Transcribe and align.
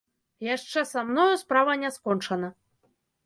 Яшчэ 0.45 0.83
са 0.91 1.03
мною 1.09 1.29
справа 1.43 1.77
не 1.83 1.91
скончана. 1.99 2.49